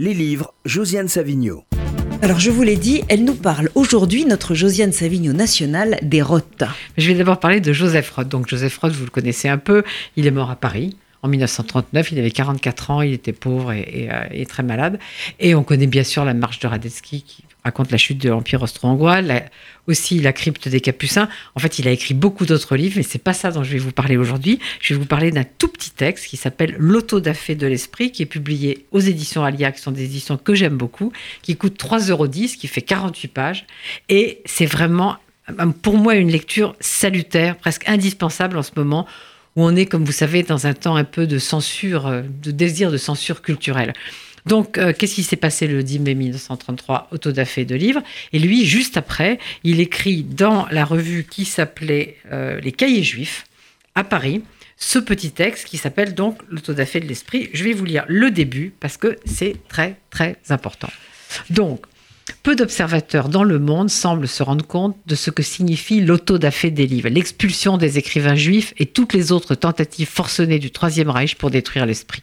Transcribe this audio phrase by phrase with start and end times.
[0.00, 1.64] Les livres, Josiane Savigno.
[2.22, 6.62] Alors je vous l'ai dit, elle nous parle aujourd'hui, notre Josiane Savigno nationale, des Roth.
[6.96, 8.28] Je vais d'abord parler de Joseph Roth.
[8.28, 9.82] Donc Joseph Roth, vous le connaissez un peu,
[10.14, 14.08] il est mort à Paris en 1939, il avait 44 ans, il était pauvre et,
[14.10, 14.98] euh, très malade.
[15.40, 18.62] Et on connaît bien sûr la marche de Radetzky qui raconte la chute de l'Empire
[18.62, 19.20] austro-hongrois,
[19.88, 21.28] aussi la crypte des Capucins.
[21.54, 23.78] En fait, il a écrit beaucoup d'autres livres, mais c'est pas ça dont je vais
[23.78, 24.60] vous parler aujourd'hui.
[24.80, 28.26] Je vais vous parler d'un tout petit texte qui s'appelle L'autodafé de l'esprit, qui est
[28.26, 31.12] publié aux éditions Alia, qui sont des éditions que j'aime beaucoup,
[31.42, 33.66] qui coûte 3,10 euros, qui fait 48 pages.
[34.08, 35.16] Et c'est vraiment,
[35.82, 39.06] pour moi, une lecture salutaire, presque indispensable en ce moment
[39.56, 42.50] où on est, comme vous savez, dans un temps un peu de censure, euh, de
[42.50, 43.92] désir de censure culturelle.
[44.46, 48.02] Donc, euh, qu'est-ce qui s'est passé le 10 mai 1933 Autodafé de livres?
[48.32, 53.44] Et lui, juste après, il écrit dans la revue qui s'appelait euh, Les Cahiers Juifs
[53.94, 54.42] à Paris
[54.80, 57.50] ce petit texte qui s'appelle donc L'autodafé de l'esprit.
[57.52, 60.88] Je vais vous lire le début parce que c'est très très important.
[61.50, 61.84] Donc,
[62.42, 66.86] peu d'observateurs dans le monde semblent se rendre compte de ce que signifie l'autodafé des
[66.86, 71.50] livres, l'expulsion des écrivains juifs et toutes les autres tentatives forcenées du Troisième Reich pour
[71.50, 72.22] détruire l'esprit.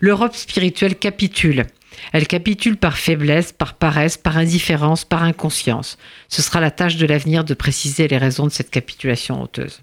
[0.00, 1.66] L'Europe spirituelle capitule.
[2.12, 5.98] Elle capitule par faiblesse, par paresse, par indifférence, par inconscience.
[6.28, 9.80] Ce sera la tâche de l'avenir de préciser les raisons de cette capitulation honteuse.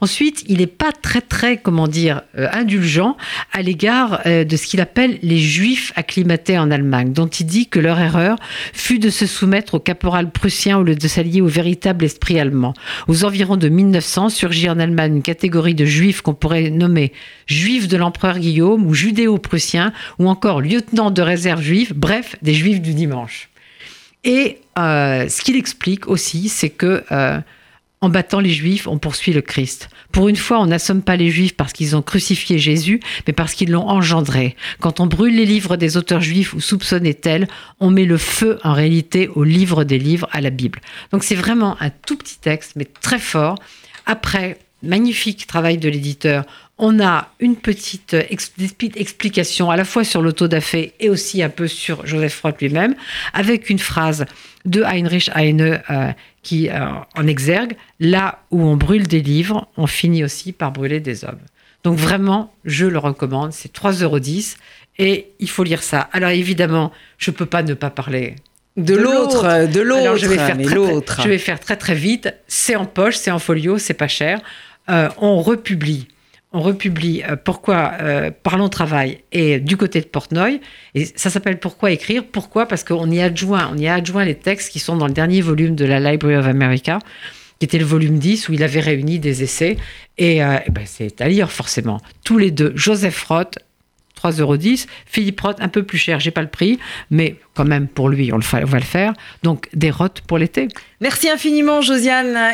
[0.00, 3.16] Ensuite, il n'est pas très très, comment dire, euh, indulgent
[3.52, 7.68] à l'égard euh, de ce qu'il appelle les juifs acclimatés en Allemagne, dont il dit
[7.68, 8.38] que leur erreur
[8.72, 12.74] fut de se soumettre au caporal prussien au lieu de s'allier au véritable esprit allemand.
[13.08, 17.12] Aux environs de 1900 surgit en Allemagne une catégorie de juifs qu'on pourrait nommer
[17.46, 22.80] juifs de l'empereur Guillaume ou judéo-prussiens ou encore lieutenants de réserve juifs, bref, des juifs
[22.80, 23.48] du dimanche.
[24.24, 27.04] Et euh, ce qu'il explique aussi, c'est que
[28.04, 29.88] en battant les Juifs, on poursuit le Christ.
[30.12, 33.54] Pour une fois, on n'assomme pas les Juifs parce qu'ils ont crucifié Jésus, mais parce
[33.54, 34.56] qu'ils l'ont engendré.
[34.78, 37.48] Quand on brûle les livres des auteurs juifs ou soupçonnés tels,
[37.80, 40.80] on met le feu en réalité au livre des livres, à la Bible.
[41.12, 43.58] Donc c'est vraiment un tout petit texte, mais très fort.
[44.04, 46.44] Après, magnifique travail de l'éditeur,
[46.78, 52.04] on a une petite explication à la fois sur l'autodafé et aussi un peu sur
[52.06, 52.94] Joseph Roth lui-même,
[53.32, 54.24] avec une phrase
[54.64, 56.12] de Heinrich Heine euh,
[56.42, 56.86] qui euh,
[57.16, 61.40] en exergue là où on brûle des livres, on finit aussi par brûler des hommes.
[61.84, 64.18] Donc vraiment, je le recommande, c'est 3,10 euros
[64.98, 66.08] et il faut lire ça.
[66.12, 68.36] Alors évidemment, je ne peux pas ne pas parler
[68.76, 70.16] de, l'autre, de l'autre.
[70.16, 70.56] Je vais faire
[71.04, 72.34] très, je vais faire très très vite.
[72.48, 74.40] C'est en poche, c'est en folio, c'est pas cher.
[74.88, 76.08] Euh, on republie
[76.54, 80.60] on republie euh, Pourquoi euh, Parlons Travail et du côté de Portnoy.
[80.94, 82.24] Et ça s'appelle Pourquoi écrire?
[82.24, 82.66] Pourquoi?
[82.66, 85.74] Parce qu'on y adjoint, on y adjoint les textes qui sont dans le dernier volume
[85.74, 87.00] de la Library of America,
[87.58, 89.76] qui était le volume 10, où il avait réuni des essais.
[90.16, 92.00] Et, euh, ben, c'est à lire forcément.
[92.24, 93.58] Tous les deux, Joseph Roth,
[94.16, 94.56] 3,10 euros.
[95.06, 96.78] Philippe Roth, un peu plus cher, j'ai pas le prix,
[97.10, 99.12] mais quand même pour lui, on, le on va le faire.
[99.42, 100.68] Donc des Roth pour l'été.
[101.00, 102.52] Merci infiniment, Josiane.